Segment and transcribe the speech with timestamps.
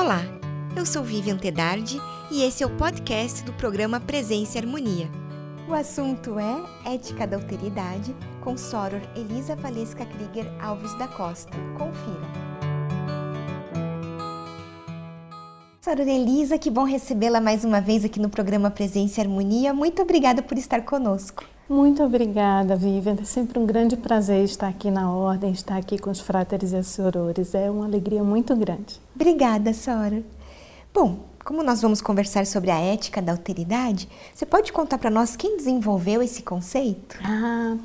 [0.00, 0.22] Olá,
[0.74, 1.98] eu sou Vivian Tedardi
[2.30, 5.10] e esse é o podcast do programa Presença e Harmonia.
[5.68, 11.52] O assunto é Ética da Alteridade com Soror Elisa Valesca Krieger Alves da Costa.
[11.76, 12.26] Confira.
[15.82, 19.74] Soror Elisa, que bom recebê-la mais uma vez aqui no programa Presença e Harmonia.
[19.74, 21.44] Muito obrigada por estar conosco.
[21.70, 23.14] Muito obrigada, Vivian.
[23.20, 26.76] É sempre um grande prazer estar aqui na Ordem, estar aqui com os fráteres e
[26.76, 27.54] as sorores.
[27.54, 29.00] É uma alegria muito grande.
[29.14, 30.20] Obrigada, Sora.
[30.92, 35.36] Bom, como nós vamos conversar sobre a ética da alteridade, você pode contar para nós
[35.36, 37.16] quem desenvolveu esse conceito?
[37.22, 37.76] Ah,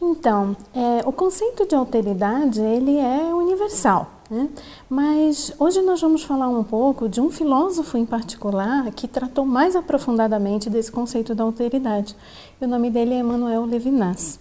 [0.00, 4.13] então, é, o conceito de alteridade ele é universal.
[4.30, 4.48] Né?
[4.88, 9.76] Mas hoje nós vamos falar um pouco de um filósofo em particular que tratou mais
[9.76, 12.16] aprofundadamente desse conceito da alteridade.
[12.60, 14.38] o nome dele é Emmanuel Levinas.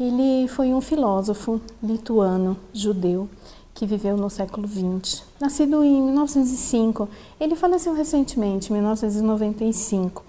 [0.00, 3.28] Ele foi um filósofo lituano, judeu,
[3.74, 5.22] que viveu no século XX.
[5.40, 7.08] Nascido em 1905,
[7.38, 10.24] ele faleceu recentemente, em 1995.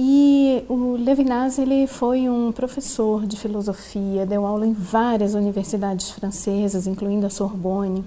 [0.00, 6.86] E o Levinas ele foi um professor de filosofia, deu aula em várias universidades francesas,
[6.86, 8.04] incluindo a Sorbonne.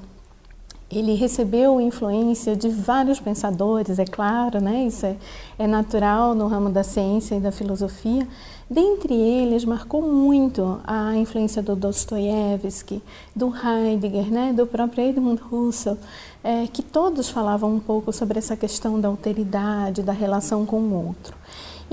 [0.90, 4.86] Ele recebeu influência de vários pensadores, é claro, né?
[4.86, 5.18] isso é,
[5.60, 8.26] é natural no ramo da ciência e da filosofia.
[8.70, 13.04] Dentre eles, marcou muito a influência do Dostoiévski,
[13.36, 14.54] do Heidegger, né?
[14.54, 15.98] do próprio Edmund Husserl,
[16.42, 21.08] é, que todos falavam um pouco sobre essa questão da alteridade, da relação com o
[21.08, 21.36] outro.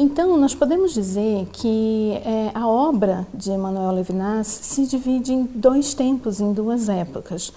[0.00, 5.92] Então, nós podemos dizer que é, a obra de Emmanuel Levinas se divide em dois
[5.92, 7.52] tempos, em duas épocas.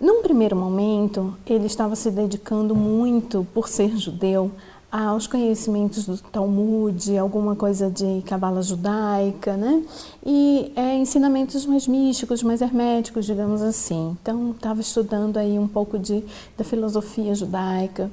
[0.00, 4.52] Num primeiro momento, ele estava se dedicando muito, por ser judeu,
[4.92, 9.82] aos conhecimentos do Talmud, alguma coisa de cabala judaica, né?
[10.24, 14.16] E é, ensinamentos mais místicos, mais herméticos, digamos assim.
[14.22, 16.22] Então, estava estudando aí um pouco de,
[16.56, 18.08] da filosofia judaica.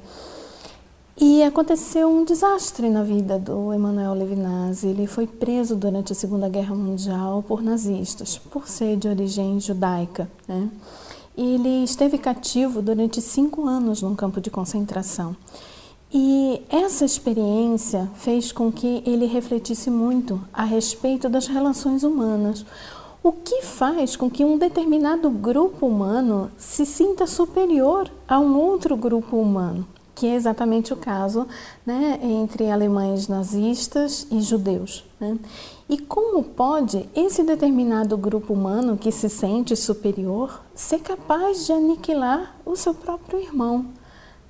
[1.22, 4.82] E aconteceu um desastre na vida do Emmanuel Levinas.
[4.82, 10.30] Ele foi preso durante a Segunda Guerra Mundial por nazistas, por ser de origem judaica.
[10.48, 10.70] Né?
[11.36, 15.36] Ele esteve cativo durante cinco anos num campo de concentração.
[16.10, 22.64] E essa experiência fez com que ele refletisse muito a respeito das relações humanas.
[23.22, 28.96] O que faz com que um determinado grupo humano se sinta superior a um outro
[28.96, 29.86] grupo humano?
[30.20, 31.48] Que é exatamente o caso
[31.84, 35.02] né, entre alemães nazistas e judeus.
[35.18, 35.38] Né?
[35.88, 42.54] E como pode esse determinado grupo humano que se sente superior ser capaz de aniquilar
[42.66, 43.86] o seu próprio irmão,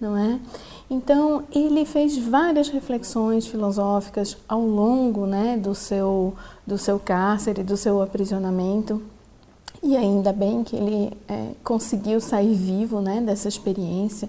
[0.00, 0.40] não é?
[0.90, 6.34] Então ele fez várias reflexões filosóficas ao longo né, do, seu,
[6.66, 9.00] do seu cárcere, do seu aprisionamento.
[9.80, 14.28] E ainda bem que ele é, conseguiu sair vivo né, dessa experiência.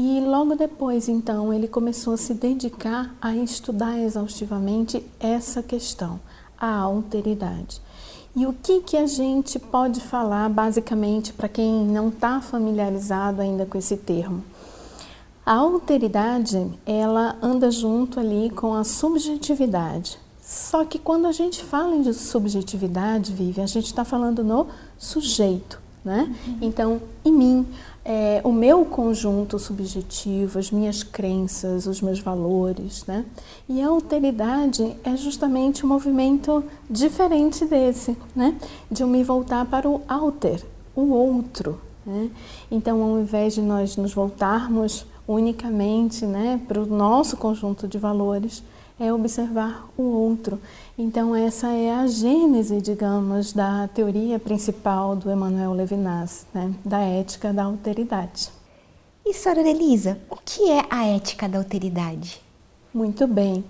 [0.00, 6.20] E logo depois, então, ele começou a se dedicar a estudar exaustivamente essa questão,
[6.56, 7.82] a alteridade.
[8.36, 13.66] E o que, que a gente pode falar, basicamente, para quem não está familiarizado ainda
[13.66, 14.44] com esse termo?
[15.44, 20.16] A alteridade, ela anda junto ali com a subjetividade.
[20.40, 25.87] Só que quando a gente fala de subjetividade, Vivi, a gente está falando no sujeito,
[26.04, 26.34] né?
[26.46, 26.58] Uhum.
[26.62, 27.66] Então, em mim,
[28.04, 33.24] é, o meu conjunto subjetivo, as minhas crenças, os meus valores, né?
[33.68, 38.56] E a alteridade é justamente um movimento diferente desse, né?
[38.90, 40.64] De eu me voltar para o alter,
[40.96, 42.30] o outro, né?
[42.70, 48.62] Então, ao invés de nós nos voltarmos unicamente, né, para o nosso conjunto de valores,
[48.98, 50.60] é observar o outro.
[50.96, 57.52] Então, essa é a gênese, digamos, da teoria principal do Emmanuel Levinas, né, da ética
[57.52, 58.50] da alteridade.
[59.24, 59.60] E, Sra.
[59.60, 62.40] Elisa, o que é a ética da alteridade?
[62.92, 63.64] Muito bem.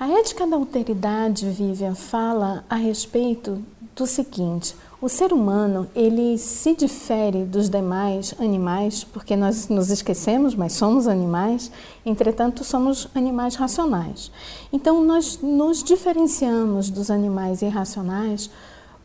[0.00, 3.62] A ética da alteridade, Vivian, fala a respeito
[3.94, 10.54] do seguinte: o ser humano, ele se difere dos demais animais, porque nós nos esquecemos,
[10.54, 11.72] mas somos animais,
[12.06, 14.30] entretanto somos animais racionais.
[14.72, 18.48] Então nós nos diferenciamos dos animais irracionais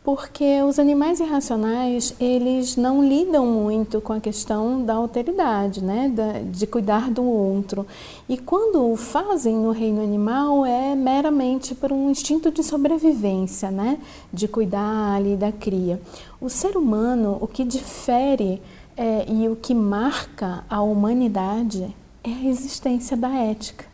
[0.08, 6.10] porque os animais irracionais eles não lidam muito com a questão da alteridade, né,
[6.50, 7.86] de cuidar do outro.
[8.26, 13.98] E quando o fazem no reino animal é meramente por um instinto de sobrevivência, né,
[14.32, 16.00] de cuidar ali da cria.
[16.40, 18.62] O ser humano, o que difere
[18.96, 21.94] é, e o que marca a humanidade
[22.24, 23.84] é a existência da ética.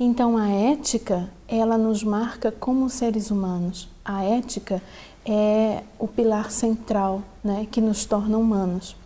[0.00, 3.86] Então a ética, ela nos marca como seres humanos.
[4.02, 4.82] A ética
[5.24, 8.96] é o pilar central né, que nos torna humanos.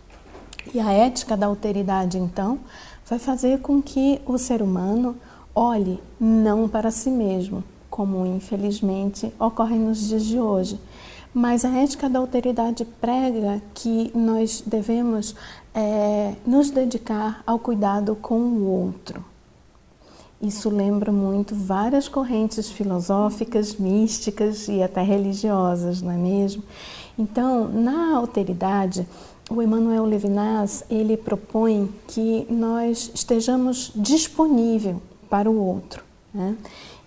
[0.73, 2.59] E a ética da alteridade, então,
[3.05, 5.15] vai fazer com que o ser humano
[5.55, 10.79] olhe não para si mesmo, como infelizmente ocorre nos dias de hoje,
[11.33, 15.35] mas a ética da alteridade prega que nós devemos
[15.73, 19.23] é, nos dedicar ao cuidado com o outro.
[20.41, 26.63] Isso lembra muito várias correntes filosóficas, místicas e até religiosas, não é mesmo?
[27.17, 29.07] Então, na alteridade,
[29.49, 36.03] o Emmanuel Levinas ele propõe que nós estejamos disponível para o outro,
[36.33, 36.55] né?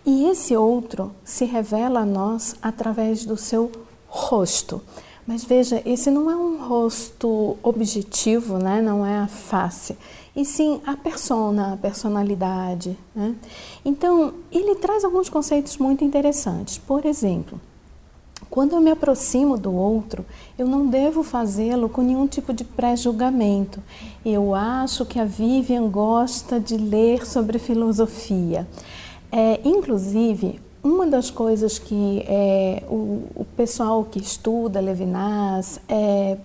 [0.05, 3.71] E esse outro se revela a nós através do seu
[4.09, 4.81] rosto.
[5.27, 8.81] Mas veja, esse não é um rosto objetivo, né?
[8.81, 9.97] não é a face,
[10.41, 12.97] e sim a persona, a personalidade.
[13.15, 13.35] Né?
[13.85, 16.79] Então, ele traz alguns conceitos muito interessantes.
[16.79, 17.61] Por exemplo,
[18.49, 20.25] quando eu me aproximo do outro,
[20.59, 23.81] eu não devo fazê-lo com nenhum tipo de pré-julgamento.
[24.25, 28.67] Eu acho que a Vivian gosta de ler sobre filosofia.
[29.31, 36.39] É, inclusive, uma das coisas que é, o, o, pessoal que estuda Levinas é,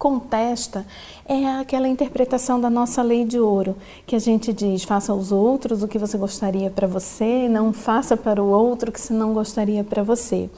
[0.00, 0.86] contesta
[1.26, 3.76] é aquela interpretação da nossa lei de ouro,
[4.06, 8.16] que a gente diz: faça aos outros o que você gostaria para você, não faça
[8.16, 10.48] para o outro o que você não gostaria para você.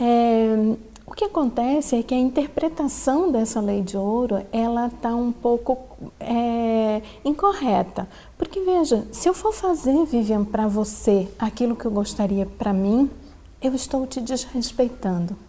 [0.00, 5.32] É, o que acontece é que a interpretação dessa lei de ouro ela está um
[5.32, 5.76] pouco
[6.20, 12.46] é, incorreta, porque veja, se eu for fazer, Vivian, para você aquilo que eu gostaria
[12.46, 13.10] para mim,
[13.60, 15.47] eu estou te desrespeitando.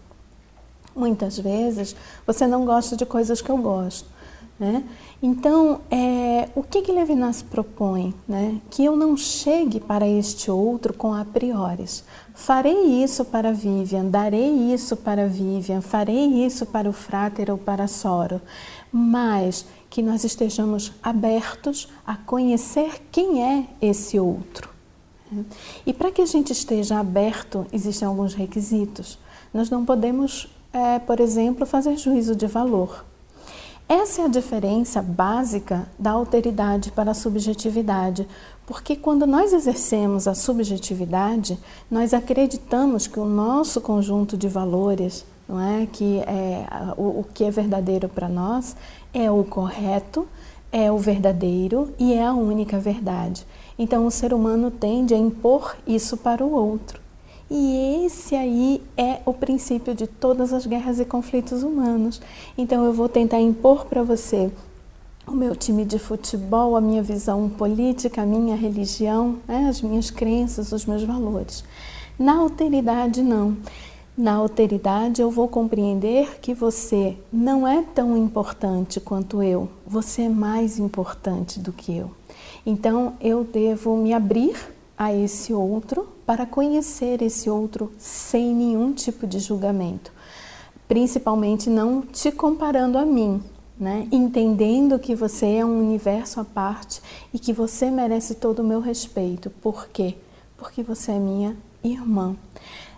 [0.94, 1.94] Muitas vezes
[2.26, 4.08] você não gosta de coisas que eu gosto.
[4.58, 4.84] Né?
[5.22, 8.14] Então, é, o que, que Levinas propõe?
[8.28, 8.60] Né?
[8.68, 11.86] Que eu não chegue para este outro com a priori.
[12.34, 17.86] Farei isso para Vivian, darei isso para Vivian, farei isso para o fráter ou para
[17.86, 18.40] Soro,
[18.92, 24.68] mas que nós estejamos abertos a conhecer quem é esse outro.
[25.86, 29.18] E para que a gente esteja aberto, existem alguns requisitos.
[29.54, 33.04] Nós não podemos, é, por exemplo, fazer juízo de valor.
[33.88, 38.26] Essa é a diferença básica da alteridade para a subjetividade,
[38.64, 41.58] porque quando nós exercemos a subjetividade,
[41.90, 46.64] nós acreditamos que o nosso conjunto de valores, não é, que é
[46.96, 48.76] o, o que é verdadeiro para nós,
[49.12, 50.28] é o correto,
[50.70, 53.44] é o verdadeiro e é a única verdade.
[53.76, 56.99] Então o ser humano tende a impor isso para o outro.
[57.50, 62.20] E esse aí é o princípio de todas as guerras e conflitos humanos.
[62.56, 64.52] Então eu vou tentar impor para você
[65.26, 70.10] o meu time de futebol, a minha visão política, a minha religião, né, as minhas
[70.10, 71.64] crenças, os meus valores.
[72.18, 73.56] Na alteridade, não.
[74.16, 80.28] Na alteridade, eu vou compreender que você não é tão importante quanto eu, você é
[80.28, 82.10] mais importante do que eu.
[82.66, 84.56] Então, eu devo me abrir
[85.00, 90.12] a esse outro para conhecer esse outro sem nenhum tipo de julgamento,
[90.86, 93.42] principalmente não te comparando a mim,
[93.78, 94.06] né?
[94.12, 97.00] entendendo que você é um universo à parte
[97.32, 99.48] e que você merece todo o meu respeito.
[99.48, 100.16] Por quê?
[100.58, 102.36] Porque você é minha irmã.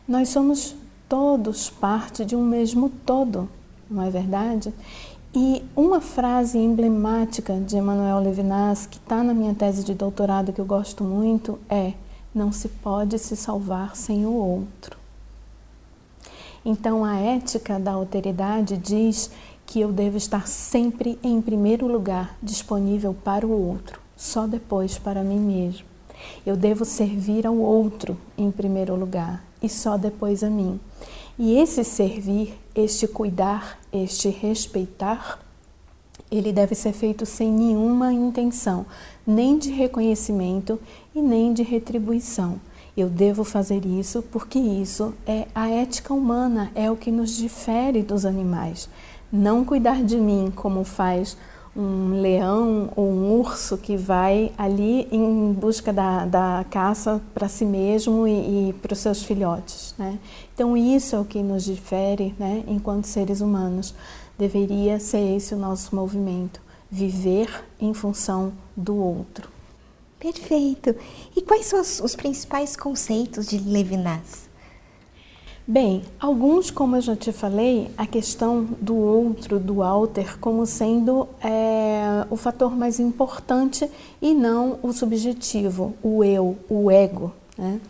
[0.09, 0.75] Nós somos
[1.09, 3.49] todos parte de um mesmo todo,
[3.89, 4.75] não é verdade?
[5.35, 10.61] E uma frase emblemática de Emmanuel Levinas, que está na minha tese de doutorado, que
[10.61, 11.95] eu gosto muito, é:
[12.35, 14.99] Não se pode se salvar sem o outro.
[16.63, 19.31] Então, a ética da alteridade diz
[19.65, 25.25] que eu devo estar sempre em primeiro lugar disponível para o outro, só depois para
[25.25, 25.87] mim mesmo.
[26.45, 30.79] Eu devo servir ao outro em primeiro lugar e só depois a mim.
[31.39, 35.39] E esse servir, este cuidar, este respeitar,
[36.31, 38.87] ele deve ser feito sem nenhuma intenção,
[39.27, 40.81] nem de reconhecimento
[41.15, 42.59] e nem de retribuição.
[42.97, 48.03] Eu devo fazer isso porque isso é a ética humana, é o que nos difere
[48.03, 48.89] dos animais.
[49.31, 51.37] Não cuidar de mim como faz
[51.75, 57.65] um leão ou um urso que vai ali em busca da, da caça para si
[57.65, 59.95] mesmo e, e para os seus filhotes.
[59.99, 60.19] Né?
[60.55, 63.95] Então, isso é o que nos difere né, enquanto seres humanos.
[64.39, 66.61] Deveria ser esse o nosso movimento:
[66.91, 69.49] viver em função do outro.
[70.19, 70.95] Perfeito.
[71.35, 74.52] E quais são os, os principais conceitos de Levinas?
[75.67, 81.29] Bem, alguns, como eu já te falei, a questão do outro, do alter, como sendo
[81.41, 83.89] é, o fator mais importante
[84.21, 87.33] e não o subjetivo, o eu, o ego.
[87.57, 87.81] Né?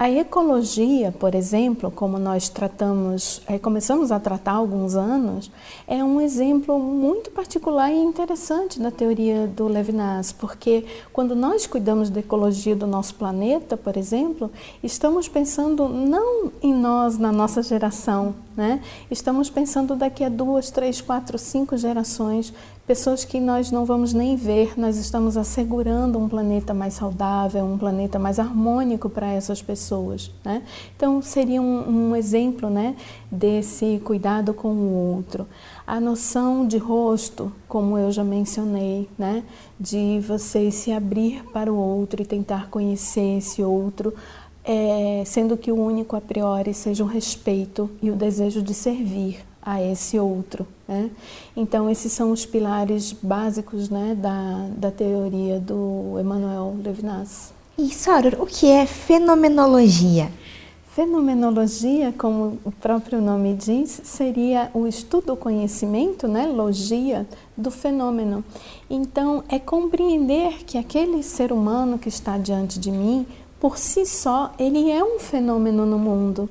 [0.00, 5.50] A ecologia, por exemplo, como nós tratamos, é, começamos a tratar há alguns anos,
[5.88, 12.10] é um exemplo muito particular e interessante da teoria do Levinas, porque quando nós cuidamos
[12.10, 14.52] da ecologia do nosso planeta, por exemplo,
[14.84, 18.80] estamos pensando não em nós, na nossa geração, né?
[19.10, 22.54] estamos pensando daqui a duas, três, quatro, cinco gerações,
[22.88, 27.76] pessoas que nós não vamos nem ver, nós estamos assegurando um planeta mais saudável, um
[27.76, 30.30] planeta mais harmônico para essas pessoas.
[30.42, 30.62] Né?
[30.96, 32.96] Então, seria um, um exemplo né,
[33.30, 35.46] desse cuidado com o outro.
[35.86, 39.44] A noção de rosto, como eu já mencionei, né,
[39.78, 44.14] de você se abrir para o outro e tentar conhecer esse outro,
[44.64, 49.47] é, sendo que o único a priori seja o respeito e o desejo de servir
[49.68, 50.66] a esse outro.
[50.86, 51.10] Né?
[51.54, 57.52] Então, esses são os pilares básicos né, da, da teoria do Emmanuel Levinas.
[57.76, 60.30] E, Soror, o que é fenomenologia?
[60.92, 68.42] Fenomenologia, como o próprio nome diz, seria o estudo, o conhecimento, né, logia, do fenômeno.
[68.88, 73.26] Então, é compreender que aquele ser humano que está diante de mim,
[73.60, 76.48] por si só, ele é um fenômeno no mundo.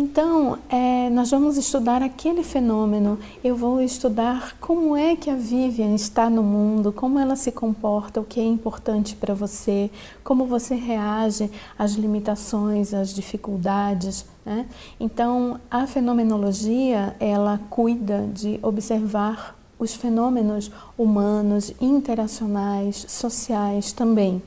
[0.00, 3.18] Então, é, nós vamos estudar aquele fenômeno.
[3.42, 8.20] Eu vou estudar como é que a Vivian está no mundo, como ela se comporta,
[8.20, 9.90] o que é importante para você,
[10.22, 14.24] como você reage às limitações, às dificuldades.
[14.46, 14.66] Né?
[15.00, 24.40] Então, a fenomenologia ela cuida de observar os fenômenos humanos, interacionais, sociais também.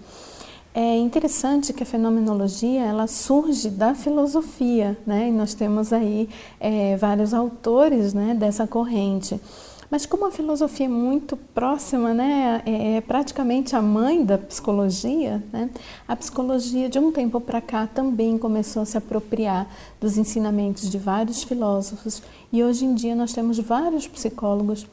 [0.74, 5.28] É interessante que a fenomenologia ela surge da filosofia, né?
[5.28, 6.30] E nós temos aí
[6.62, 9.38] é, vários autores, né, dessa corrente.
[9.90, 15.44] Mas como a filosofia é muito próxima, né, é, é praticamente a mãe da psicologia,
[15.52, 15.70] né,
[16.08, 19.68] a psicologia de um tempo para cá também começou a se apropriar
[20.00, 22.24] dos ensinamentos de vários filósofos
[22.54, 24.88] e hoje em dia nós temos vários psicólogos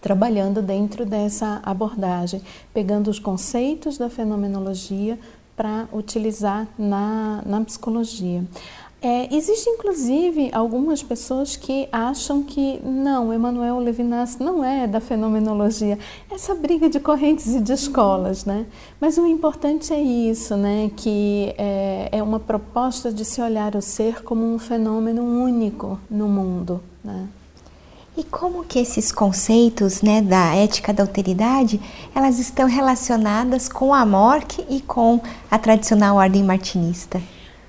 [0.00, 2.42] trabalhando dentro dessa abordagem,
[2.72, 5.18] pegando os conceitos da fenomenologia
[5.56, 8.44] para utilizar na, na psicologia.
[9.02, 15.98] É, inclusive, algumas pessoas que acham que não, Emmanuel Levinas não é da fenomenologia.
[16.30, 18.66] Essa briga de correntes e de escolas, né?
[19.00, 20.90] Mas o importante é isso, né?
[20.94, 26.28] Que é, é uma proposta de se olhar o ser como um fenômeno único no
[26.28, 27.26] mundo, né?
[28.16, 31.80] E como que esses conceitos né, da ética da alteridade,
[32.14, 37.22] elas estão relacionadas com a morte e com a tradicional ordem martinista?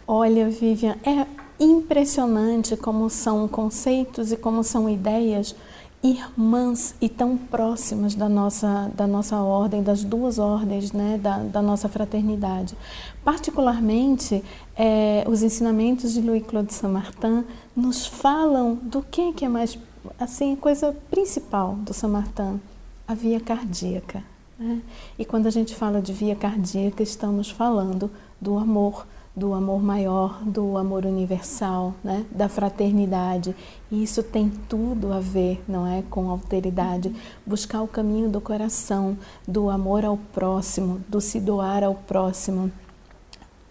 [0.08, 1.26] Olha, Vivian, é
[1.60, 5.56] impressionante como são conceitos e como são ideias
[6.04, 11.62] irmãs e tão próximas da nossa, da nossa ordem, das duas ordens né, da, da
[11.62, 12.76] nossa fraternidade.
[13.24, 14.44] Particularmente,
[14.76, 17.44] é, os ensinamentos de Louis-Claude Saint-Martin
[17.76, 19.78] nos falam do que, que é mais
[20.20, 22.60] assim, coisa principal do Samartã,
[23.08, 24.24] a via cardíaca.
[24.58, 24.82] Né?
[25.18, 30.44] E quando a gente fala de via cardíaca, estamos falando do amor, do amor maior,
[30.44, 32.26] do amor universal, né?
[32.32, 33.56] da fraternidade.
[33.92, 37.14] E isso tem tudo a ver, não é, com alteridade.
[37.46, 39.18] Buscar o caminho do coração,
[39.48, 42.72] do amor ao próximo, do se doar ao próximo,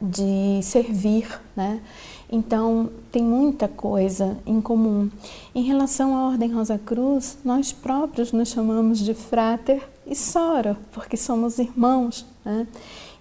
[0.00, 1.80] de servir, né?
[2.32, 5.10] Então, tem muita coisa em comum.
[5.52, 11.16] Em relação à Ordem Rosa Cruz, nós próprios nos chamamos de frater e sora, porque
[11.16, 12.24] somos irmãos.
[12.44, 12.68] Né?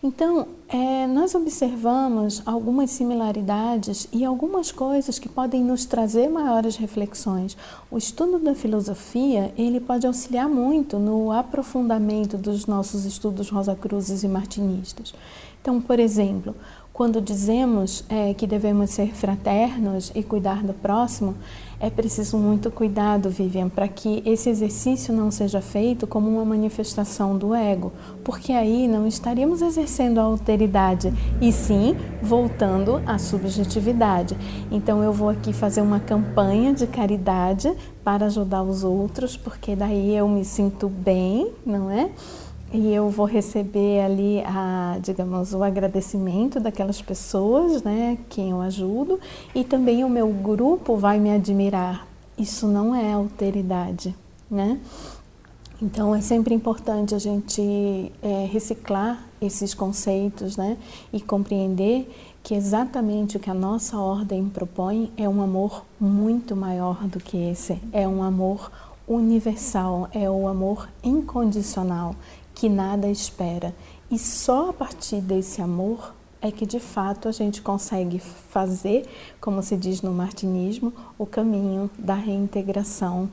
[0.01, 7.57] Então, é, nós observamos algumas similaridades e algumas coisas que podem nos trazer maiores reflexões.
[7.91, 14.27] O estudo da filosofia, ele pode auxiliar muito no aprofundamento dos nossos estudos rosacruzes e
[14.27, 15.13] martinistas.
[15.61, 16.55] Então, por exemplo,
[16.99, 21.33] quando dizemos é, que devemos ser fraternos e cuidar do próximo,
[21.79, 27.37] é preciso muito cuidado, Vivian, para que esse exercício não seja feito como uma manifestação
[27.37, 34.35] do ego, porque aí não estaríamos exercendo a alteridade e sim voltando à subjetividade.
[34.69, 40.17] Então eu vou aqui fazer uma campanha de caridade para ajudar os outros, porque daí
[40.17, 42.09] eu me sinto bem, não é?
[42.71, 49.19] E eu vou receber ali a, digamos, o agradecimento daquelas pessoas, né, quem eu ajudo,
[49.55, 52.07] e também o meu grupo vai me admirar.
[52.37, 54.15] Isso não é alteridade,
[54.49, 54.79] né?
[55.81, 60.77] Então é sempre importante a gente é, reciclar esses conceitos, né,
[61.11, 67.07] e compreender que exatamente o que a nossa ordem propõe é um amor muito maior
[67.07, 68.71] do que esse, é um amor
[69.07, 72.15] universal, é o amor incondicional
[72.59, 73.73] que nada espera.
[74.11, 79.07] E só a partir desse amor é que de fato a gente consegue fazer,
[79.39, 83.29] como se diz no martinismo, o caminho da reintegração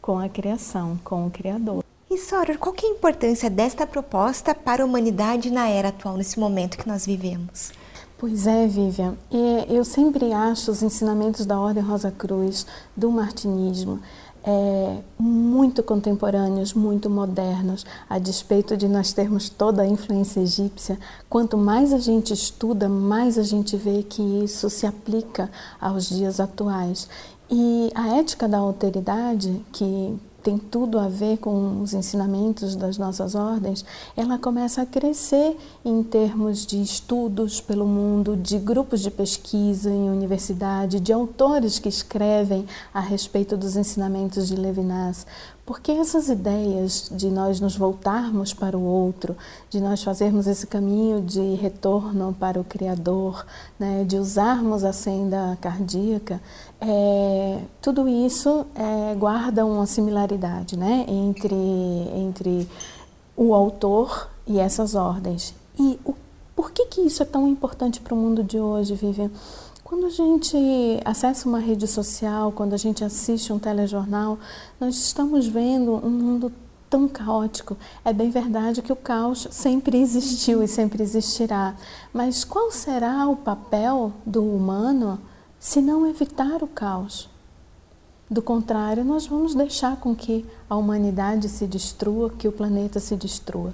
[0.00, 1.84] com a criação, com o Criador.
[2.10, 6.40] E Soror, qual é a importância desta proposta para a humanidade na era atual, nesse
[6.40, 7.70] momento que nós vivemos?
[8.16, 9.16] Pois é, Vivian.
[9.68, 12.66] Eu sempre acho os ensinamentos da Ordem Rosa Cruz,
[12.96, 14.00] do martinismo,
[14.46, 20.98] é, muito contemporâneos, muito modernos, a despeito de nós termos toda a influência egípcia.
[21.30, 26.40] Quanto mais a gente estuda, mais a gente vê que isso se aplica aos dias
[26.40, 27.08] atuais.
[27.50, 33.34] E a ética da alteridade, que tem tudo a ver com os ensinamentos das nossas
[33.34, 33.82] ordens,
[34.14, 40.10] ela começa a crescer em termos de estudos pelo mundo, de grupos de pesquisa em
[40.10, 45.26] universidade, de autores que escrevem a respeito dos ensinamentos de Levinas,
[45.66, 49.34] porque essas ideias de nós nos voltarmos para o outro,
[49.70, 53.46] de nós fazermos esse caminho de retorno para o Criador,
[53.78, 56.38] né, de usarmos a senda cardíaca,
[56.86, 61.54] é, tudo isso é, guarda uma similaridade né, entre,
[62.14, 62.68] entre
[63.34, 65.54] o autor e essas ordens.
[65.78, 66.14] E o,
[66.54, 69.30] por que, que isso é tão importante para o mundo de hoje, Vivian?
[69.82, 70.56] Quando a gente
[71.04, 74.38] acessa uma rede social, quando a gente assiste um telejornal,
[74.78, 76.52] nós estamos vendo um mundo
[76.90, 77.78] tão caótico.
[78.04, 81.74] É bem verdade que o caos sempre existiu e sempre existirá,
[82.12, 85.18] mas qual será o papel do humano
[85.64, 87.26] se não evitar o caos?
[88.30, 93.16] Do contrário, nós vamos deixar com que a humanidade se destrua, que o planeta se
[93.16, 93.72] destrua.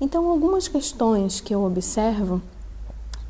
[0.00, 2.40] Então, algumas questões que eu observo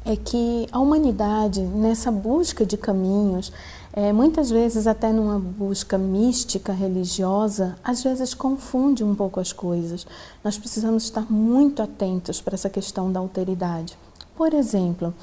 [0.04, 3.50] é que a humanidade, nessa busca de caminhos,
[3.90, 10.06] é, muitas vezes até numa busca mística, religiosa, às vezes confunde um pouco as coisas.
[10.44, 13.96] Nós precisamos estar muito atentos para essa questão da alteridade.
[14.36, 15.14] Por exemplo,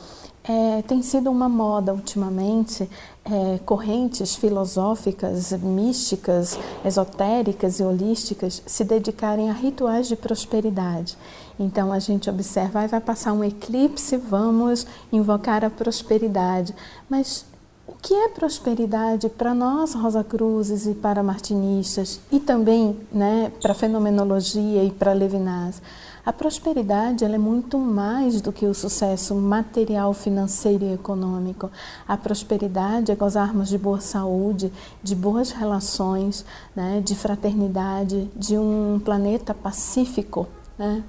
[0.44, 2.90] é, tem sido uma moda ultimamente
[3.24, 11.18] é, correntes filosóficas, místicas, esotéricas e holísticas se dedicarem a rituais de prosperidade.
[11.60, 16.74] Então a gente observa, vai passar um eclipse, vamos invocar a prosperidade.
[17.08, 17.46] Mas
[17.86, 23.76] o que é prosperidade para nós, Rosa Cruzes, e para martinistas, e também né, para
[23.76, 25.82] fenomenologia e para Levinas?
[26.24, 31.72] A prosperidade ela é muito mais do que o sucesso material, financeiro e econômico.
[32.08, 39.02] A prosperidade é gozarmos de boa saúde, de boas relações, né, de fraternidade, de um
[39.04, 40.48] planeta pacífico.
[40.78, 41.04] Né?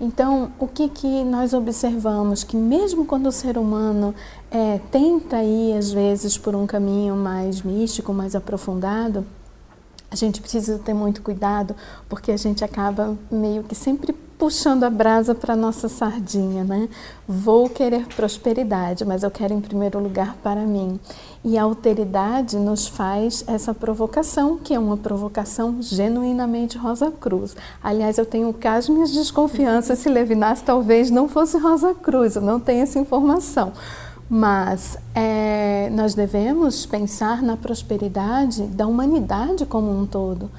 [0.00, 2.44] Então, o que, que nós observamos?
[2.44, 4.14] Que mesmo quando o ser humano
[4.50, 9.26] é, tenta ir, às vezes, por um caminho mais místico, mais aprofundado,
[10.10, 11.74] a gente precisa ter muito cuidado,
[12.08, 16.88] porque a gente acaba meio que sempre puxando a brasa para nossa sardinha, né?
[17.28, 20.98] Vou querer prosperidade, mas eu quero em primeiro lugar para mim.
[21.44, 27.54] E a alteridade nos faz essa provocação, que é uma provocação genuinamente Rosa Cruz.
[27.80, 32.58] Aliás, eu tenho quase minhas desconfianças se Levinas talvez não fosse Rosa Cruz, eu não
[32.58, 33.72] tenho essa informação.
[34.28, 40.50] Mas é, nós devemos pensar na prosperidade da humanidade como um todo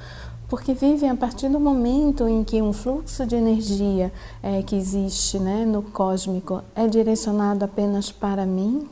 [0.54, 5.36] porque vivem a partir do momento em que um fluxo de energia é, que existe
[5.36, 8.88] né, no cósmico é direcionado apenas para mim,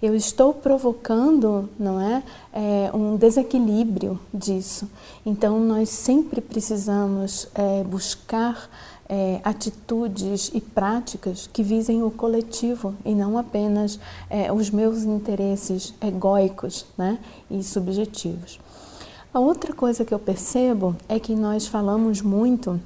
[0.00, 2.22] eu estou provocando, não é,
[2.54, 4.88] é um desequilíbrio disso.
[5.26, 8.70] Então nós sempre precisamos é, buscar
[9.06, 15.92] é, atitudes e práticas que visem o coletivo e não apenas é, os meus interesses
[16.00, 17.18] egóicos né,
[17.50, 18.58] e subjetivos.
[19.32, 22.80] A outra coisa que eu percebo é que nós falamos muito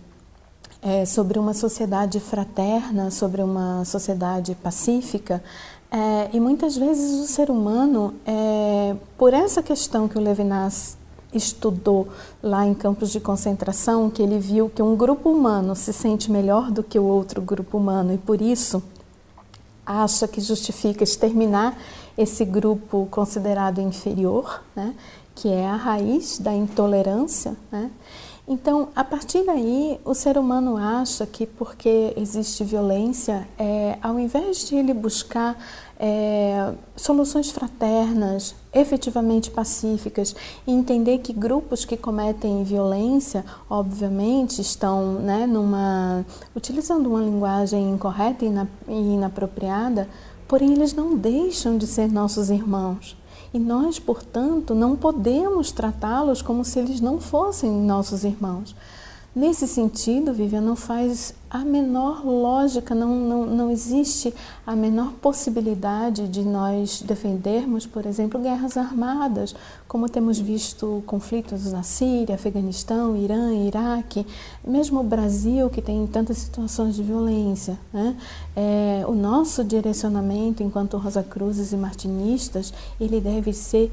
[0.82, 5.42] é, sobre uma sociedade fraterna, sobre uma sociedade pacífica,
[5.88, 10.96] é, e muitas vezes o ser humano, é, por essa questão que o Levinas
[11.32, 12.08] estudou
[12.42, 16.72] lá em campos de concentração, que ele viu que um grupo humano se sente melhor
[16.72, 18.82] do que o outro grupo humano e por isso
[19.86, 21.76] acha que justifica exterminar
[22.16, 24.94] esse grupo considerado inferior, né?
[25.34, 27.56] Que é a raiz da intolerância.
[27.70, 27.90] Né?
[28.46, 34.66] Então, a partir daí, o ser humano acha que porque existe violência, é, ao invés
[34.66, 35.56] de ele buscar
[35.98, 40.34] é, soluções fraternas, efetivamente pacíficas,
[40.66, 48.44] e entender que grupos que cometem violência, obviamente, estão né, numa, utilizando uma linguagem incorreta
[48.44, 50.08] e inapropriada,
[50.48, 53.16] porém eles não deixam de ser nossos irmãos.
[53.52, 58.74] E nós, portanto, não podemos tratá-los como se eles não fossem nossos irmãos.
[59.34, 64.32] Nesse sentido, Vivian, não faz a menor lógica, não, não, não existe
[64.66, 69.54] a menor possibilidade de nós defendermos, por exemplo, guerras armadas,
[69.88, 74.26] como temos visto conflitos na Síria, Afeganistão, Irã, Iraque,
[74.62, 77.78] mesmo o Brasil, que tem tantas situações de violência.
[77.90, 78.14] Né?
[78.54, 83.92] É, o nosso direcionamento enquanto Rosa Cruzes e martinistas, ele deve ser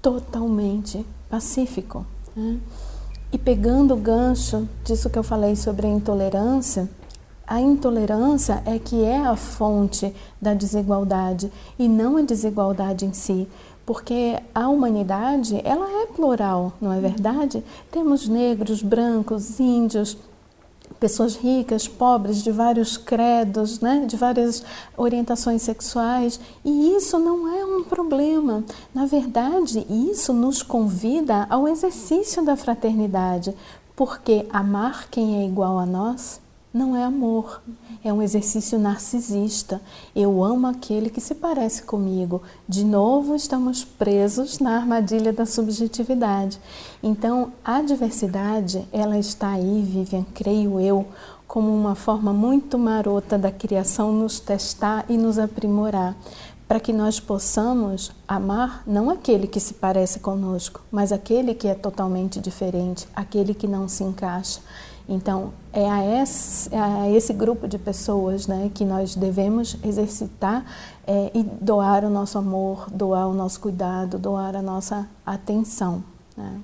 [0.00, 2.06] totalmente pacífico.
[2.34, 2.58] Né?
[3.30, 6.88] E pegando o gancho disso que eu falei sobre a intolerância,
[7.46, 13.46] a intolerância é que é a fonte da desigualdade e não a desigualdade em si,
[13.84, 17.62] porque a humanidade ela é plural, não é verdade?
[17.90, 20.16] Temos negros, brancos, índios,
[20.98, 24.64] pessoas ricas, pobres, de vários credos, né, de várias
[24.96, 28.64] orientações sexuais, e isso não é um problema.
[28.94, 33.54] Na verdade, isso nos convida ao exercício da fraternidade,
[33.94, 36.40] porque amar quem é igual a nós
[36.72, 37.62] não é amor,
[38.04, 39.80] é um exercício narcisista.
[40.14, 42.42] Eu amo aquele que se parece comigo.
[42.68, 46.60] De novo, estamos presos na armadilha da subjetividade.
[47.02, 51.06] Então, a diversidade, ela está aí, Vivian, creio eu,
[51.46, 56.14] como uma forma muito marota da criação nos testar e nos aprimorar,
[56.68, 61.74] para que nós possamos amar não aquele que se parece conosco, mas aquele que é
[61.74, 64.60] totalmente diferente, aquele que não se encaixa.
[65.08, 70.66] Então, é a esse, é a esse grupo de pessoas né, que nós devemos exercitar
[71.06, 76.04] é, e doar o nosso amor, doar o nosso cuidado, doar a nossa atenção.
[76.36, 76.60] Né?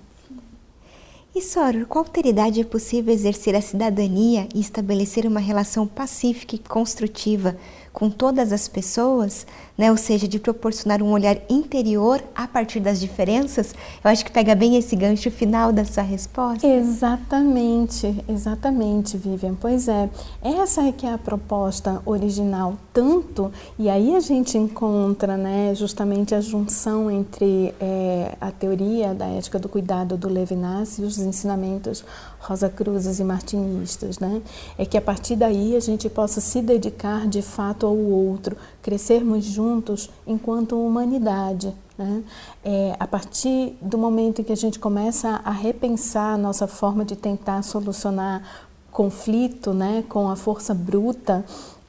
[1.34, 6.58] E, Soror, qual alteridade é possível exercer a cidadania e estabelecer uma relação pacífica e
[6.58, 7.56] construtiva
[7.94, 9.46] com todas as pessoas,
[9.78, 9.88] né?
[9.88, 14.52] ou seja, de proporcionar um olhar interior a partir das diferenças, eu acho que pega
[14.56, 16.66] bem esse gancho final da sua resposta.
[16.66, 19.54] Exatamente, exatamente, Vivian.
[19.54, 20.10] Pois é,
[20.42, 26.34] essa é que é a proposta original, tanto, e aí a gente encontra né, justamente
[26.34, 32.04] a junção entre é, a teoria da ética do cuidado do Levinas e os ensinamentos
[32.44, 34.42] Rosa Cruzes e martinistas, né?
[34.78, 39.44] É que a partir daí a gente possa se dedicar de fato ao outro, crescermos
[39.44, 41.74] juntos enquanto humanidade.
[41.96, 42.22] Né?
[42.64, 47.04] É, a partir do momento em que a gente começa a repensar a nossa forma
[47.04, 48.42] de tentar solucionar
[48.90, 51.44] conflito né, com a força bruta,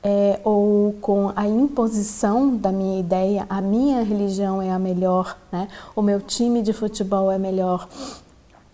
[0.07, 5.67] é, ou com a imposição da minha ideia, a minha religião é a melhor, né?
[5.95, 7.89] o meu time de futebol é melhor,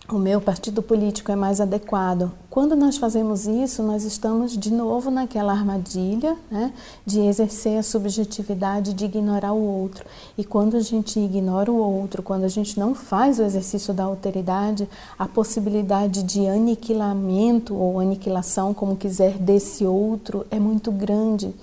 [0.08, 2.32] o meu partido político é mais adequado.
[2.50, 6.72] Quando nós fazemos isso, nós estamos de novo naquela armadilha né,
[7.06, 10.04] de exercer a subjetividade, de ignorar o outro.
[10.36, 14.04] E quando a gente ignora o outro, quando a gente não faz o exercício da
[14.04, 14.88] alteridade,
[15.18, 21.54] a possibilidade de aniquilamento ou aniquilação, como quiser, desse outro é muito grande.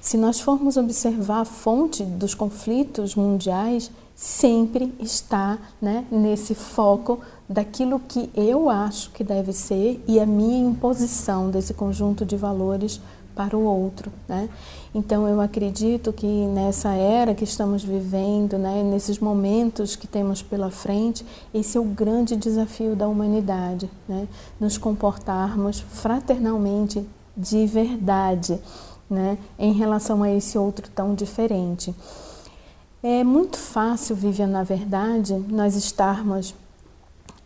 [0.00, 8.00] Se nós formos observar a fonte dos conflitos mundiais, sempre está né, nesse foco daquilo
[8.00, 13.00] que eu acho que deve ser e a minha imposição desse conjunto de valores
[13.32, 14.48] para o outro, né?
[14.92, 20.72] Então eu acredito que nessa era que estamos vivendo, né, nesses momentos que temos pela
[20.72, 24.26] frente, esse é o grande desafio da humanidade, né?
[24.58, 28.58] Nos comportarmos fraternalmente de verdade,
[29.08, 31.94] né, em relação a esse outro tão diferente.
[33.00, 36.52] É muito fácil, Vivian, na verdade, nós estarmos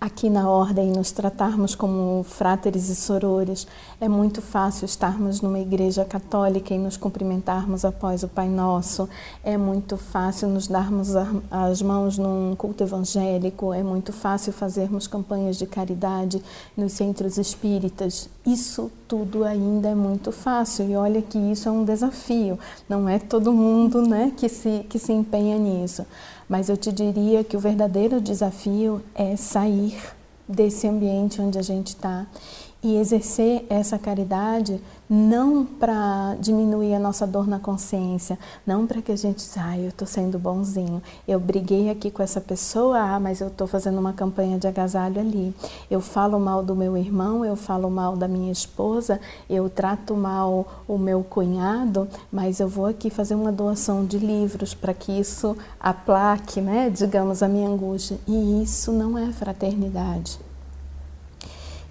[0.00, 3.68] aqui na ordem nos tratarmos como fráteres e sorores.
[4.00, 9.08] É muito fácil estarmos numa igreja católica e nos cumprimentarmos após o Pai Nosso.
[9.44, 11.10] É muito fácil nos darmos
[11.48, 13.72] as mãos num culto evangélico.
[13.72, 16.42] É muito fácil fazermos campanhas de caridade
[16.76, 18.28] nos centros espíritas.
[18.44, 22.58] Isso tudo ainda é muito fácil e olha que isso é um desafio.
[22.88, 26.04] Não é todo mundo, né, que se que se empenha nisso.
[26.48, 29.96] Mas eu te diria que o verdadeiro desafio é sair
[30.48, 32.26] desse ambiente onde a gente está
[32.82, 34.80] e exercer essa caridade
[35.14, 39.90] não para diminuir a nossa dor na consciência, não para que a gente, ah, eu
[39.90, 44.14] estou sendo bonzinho, eu briguei aqui com essa pessoa, ah, mas eu estou fazendo uma
[44.14, 45.54] campanha de agasalho ali.
[45.90, 49.20] Eu falo mal do meu irmão, eu falo mal da minha esposa,
[49.50, 54.72] eu trato mal o meu cunhado, mas eu vou aqui fazer uma doação de livros
[54.72, 58.18] para que isso aplaque, né, digamos, a minha angústia.
[58.26, 60.38] E isso não é fraternidade.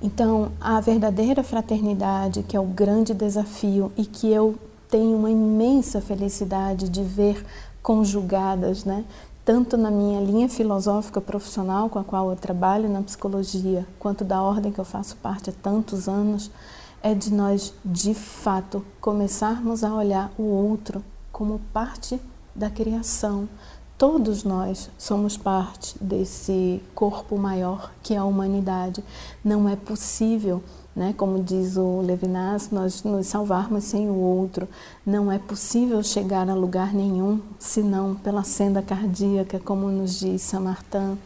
[0.02, 4.56] Então, a verdadeira fraternidade, que é o grande desafio e que eu
[4.90, 7.46] tenho uma imensa felicidade de ver
[7.82, 9.06] conjugadas, né?
[9.44, 14.42] tanto na minha linha filosófica profissional com a qual eu trabalho na psicologia, quanto da
[14.42, 16.52] ordem que eu faço parte há tantos anos,
[17.02, 22.20] é de nós, de fato, começarmos a olhar o outro como parte
[22.56, 23.50] da criação.
[24.02, 29.04] Todos nós somos parte desse corpo maior que é a humanidade.
[29.46, 30.64] Não é possível
[30.96, 31.14] né?
[31.16, 34.68] Como diz o Levinas, nós nos salvarmos sem o outro.
[35.06, 41.20] Não é possível chegar a lugar nenhum senão pela senda cardíaca, como nos diz Saint-Martin.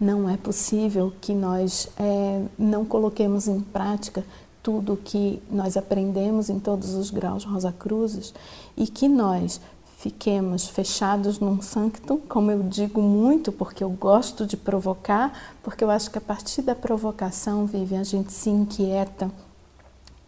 [0.00, 4.24] Não é possível que nós é, não coloquemos em prática
[4.62, 8.32] tudo o que nós aprendemos em todos os graus Rosa Cruzes
[8.74, 9.60] e que nós
[10.02, 15.90] fiquemos fechados num sanctum, como eu digo muito, porque eu gosto de provocar, porque eu
[15.92, 19.30] acho que a partir da provocação, Vive, a gente se inquieta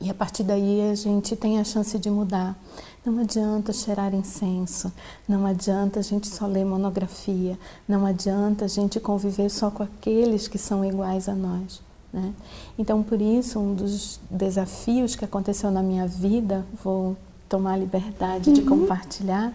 [0.01, 2.57] e a partir daí a gente tem a chance de mudar.
[3.05, 4.93] Não adianta cheirar incenso,
[5.29, 7.59] não adianta a gente só ler monografia,
[7.89, 11.83] não adianta a gente conviver só com aqueles que são iguais a nós.
[12.13, 12.33] Né?
[12.79, 17.17] Então, por isso, um dos desafios que aconteceu na minha vida, vou
[17.49, 18.55] tomar a liberdade uhum.
[18.55, 19.53] de compartilhar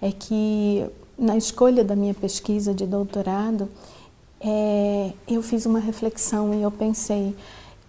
[0.00, 0.86] é que
[1.18, 3.68] na escolha da minha pesquisa de doutorado
[4.40, 7.34] é, eu fiz uma reflexão e eu pensei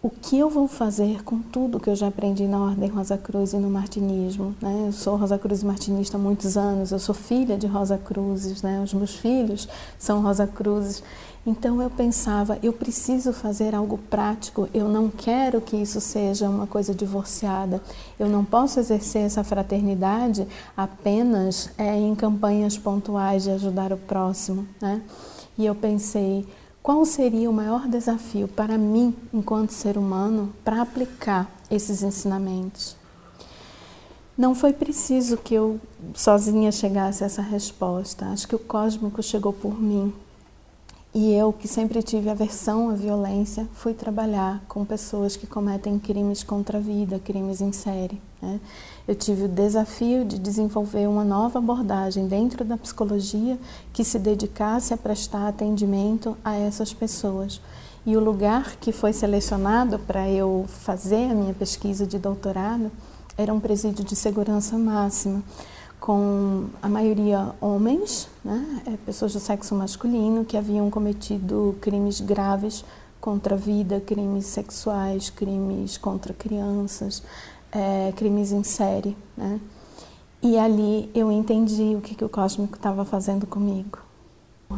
[0.02, 3.52] o que eu vou fazer com tudo que eu já aprendi na Ordem Rosa Cruz
[3.52, 4.56] e no martinismo.
[4.62, 4.86] Né?
[4.88, 8.82] Eu sou Rosa Cruz martinista há muitos anos, eu sou filha de Rosa Cruzes, né?
[8.82, 11.04] os meus filhos são Rosa Cruzes.
[11.50, 16.68] Então eu pensava, eu preciso fazer algo prático, eu não quero que isso seja uma
[16.68, 17.82] coisa divorciada,
[18.20, 24.68] eu não posso exercer essa fraternidade apenas é, em campanhas pontuais de ajudar o próximo.
[24.80, 25.02] Né?
[25.58, 26.48] E eu pensei,
[26.84, 32.96] qual seria o maior desafio para mim, enquanto ser humano, para aplicar esses ensinamentos?
[34.38, 35.80] Não foi preciso que eu
[36.14, 38.28] sozinha chegasse a essa resposta.
[38.28, 40.14] Acho que o cósmico chegou por mim.
[41.12, 46.44] E eu, que sempre tive aversão à violência, fui trabalhar com pessoas que cometem crimes
[46.44, 48.22] contra a vida, crimes em série.
[48.40, 48.60] Né?
[49.08, 53.58] Eu tive o desafio de desenvolver uma nova abordagem dentro da psicologia
[53.92, 57.60] que se dedicasse a prestar atendimento a essas pessoas.
[58.06, 62.92] E o lugar que foi selecionado para eu fazer a minha pesquisa de doutorado
[63.36, 65.44] era um presídio de segurança máxima
[66.00, 72.86] com a maioria homens, né, é, pessoas do sexo masculino que haviam cometido crimes graves
[73.20, 77.22] contra a vida, crimes sexuais, crimes contra crianças,
[77.72, 79.16] é, crimes em série.
[79.36, 79.60] Né?
[80.42, 84.09] E ali eu entendi o que, que o cósmico estava fazendo comigo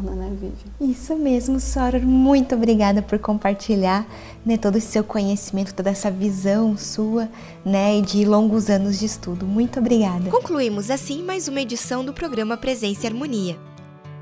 [0.00, 0.32] né?
[0.80, 2.00] Isso mesmo, Soror.
[2.00, 4.06] Muito obrigada por compartilhar
[4.44, 7.28] né, todo esse seu conhecimento, toda essa visão sua
[7.64, 9.46] né, e de longos anos de estudo.
[9.46, 10.30] Muito obrigada.
[10.30, 13.56] Concluímos assim mais uma edição do programa Presença e Harmonia.